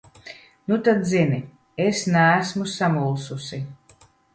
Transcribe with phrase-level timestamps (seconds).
[0.71, 1.39] Nu tad zini:
[1.85, 3.67] es neesmu samulsusi.